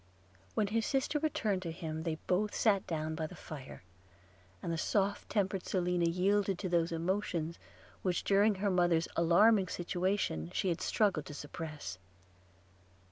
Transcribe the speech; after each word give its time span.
When 0.55 0.65
his 0.65 0.87
sister 0.87 1.19
returned 1.19 1.61
to 1.61 1.71
him, 1.71 2.01
they 2.01 2.15
both 2.25 2.55
sat 2.55 2.87
down 2.87 3.13
by 3.13 3.27
the 3.27 3.35
fire; 3.35 3.83
and 4.63 4.73
the 4.73 4.75
soft 4.79 5.29
tempered 5.29 5.67
Selina 5.67 6.05
yielded 6.09 6.57
to 6.57 6.69
those 6.69 6.91
emotions, 6.91 7.59
which 8.01 8.23
during 8.23 8.55
her 8.55 8.71
mother's 8.71 9.07
alarming 9.15 9.67
situation 9.67 10.49
she 10.55 10.69
had 10.69 10.81
struggled 10.81 11.27
to 11.27 11.35
suppress. 11.35 11.99